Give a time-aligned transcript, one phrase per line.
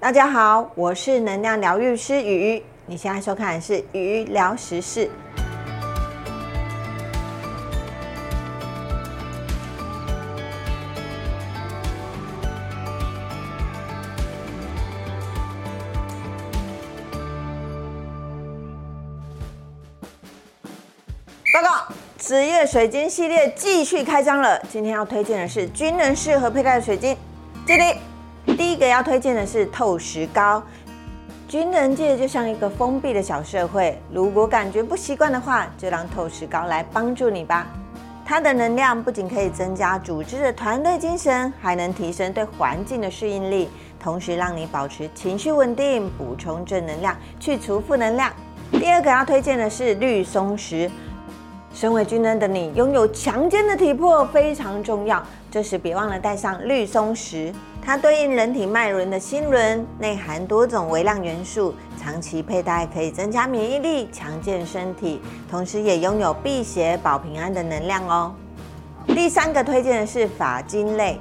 [0.00, 2.62] 大家好，我是能量疗愈师雨。
[2.86, 5.10] 你现在收看的是雨聊时事。
[21.52, 24.58] 报告，职业水晶系列继续开张了。
[24.70, 27.14] 今天要推荐的是军人适合佩戴的水晶。
[27.66, 27.98] 这里。
[28.46, 30.62] 第一个要推荐的是透石膏。
[31.48, 37.66] 军人界就像一个封闭的小社会，如果感觉不习惯的话，就让透石膏来帮助你吧。
[38.24, 43.68] 它的能量不仅可以增加组织的团队精神，还能提升对环境的适应力，
[43.98, 48.32] 同时让你保持情绪稳定，补充正能量，去除负能量。
[48.70, 50.88] 第二个要推荐的是绿松石。
[51.72, 57.52] 身为军人的你，拥有强健的体魄非常重要，这时别忘了带上绿松石。
[57.80, 68.34] 它对应人体脉轮的心轮，内含多种微量元素，长期佩戴可以增加免疫力，强健身体，同时也拥有辟邪保平安的能量哦。
[69.06, 71.18] 第三个推荐的是发晶类，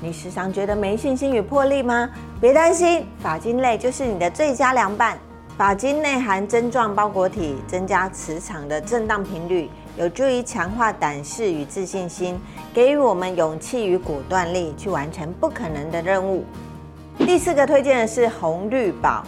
[0.00, 2.08] 你时常觉得没信心与魄力吗？
[2.40, 5.18] 别担心，发晶类就是你的最佳良伴。
[5.56, 12.38] 发晶内含针状包裹体，增加磁场的震荡频率，有助于强化胆识与自信心，
[12.74, 16.44] 给予我们勇气与果断力，去完成不可能的任务。
[17.20, 19.24] 第四个推荐的是红绿宝，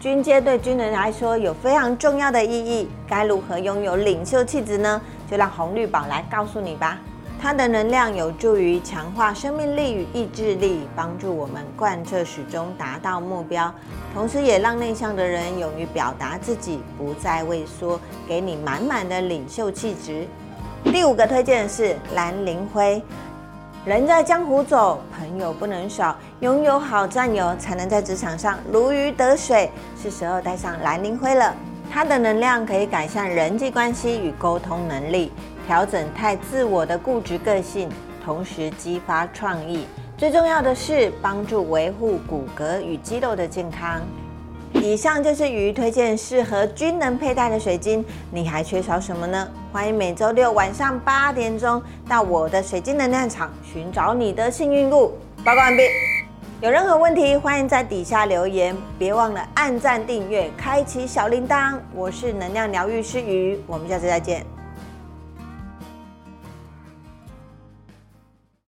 [0.00, 5.00] 军阶对军人来说有非常重要的意义，该如何拥有领袖气质呢？
[5.30, 6.98] 就让红绿宝来告诉你吧。
[7.40, 13.72] 它的能量有助于强化生命力与意志力，帮助我们贯彻始终，达到目标。
[14.16, 20.26] 同时，也让内向的人勇于表达自己，不再畏缩，给你满满的领袖气质。
[20.84, 23.02] 第五个推荐是蓝灵灰。
[23.84, 29.70] 人在江湖走，朋友不能少，拥有好战友才能在职场上如鱼得水。
[30.02, 31.54] 是时候带上蓝灵灰了。
[31.92, 35.30] 它的能量可以改善人际关系与沟通能力。
[35.66, 37.90] 调整太自我的固执个性，
[38.26, 39.86] 同时激发创意。
[40.18, 44.00] 最重要的是帮助维护骨骼与肌肉的健康。
[44.72, 49.48] 以上就是鱼推荐适合均能佩戴的水晶，你还缺少什么呢？
[49.72, 55.12] 欢迎每周六晚上八点钟到我的水晶能量场寻找你的幸运物。
[55.44, 55.84] 报告完毕。
[56.60, 58.76] 有任何问题，欢迎在底下留言。
[58.98, 61.78] 别忘了按赞、订阅、开启小铃铛。
[61.94, 64.55] 我是能量疗愈师鱼，我们下次再见。